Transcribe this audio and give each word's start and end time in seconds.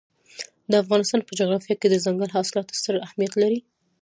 د 0.71 0.73
افغانستان 0.83 1.19
په 1.23 1.31
جغرافیه 1.39 1.75
کې 1.79 1.87
دځنګل 1.89 2.29
حاصلات 2.35 2.67
ستر 2.79 2.95
اهمیت 3.05 3.33
لري. 3.41 3.59